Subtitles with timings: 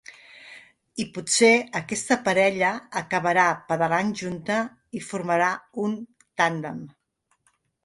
[1.01, 1.49] I potser
[1.79, 2.71] aquesta parella
[3.03, 4.57] acabarà pedalant junta
[5.01, 5.53] i formarà
[5.87, 5.97] un
[6.43, 6.85] tàndem.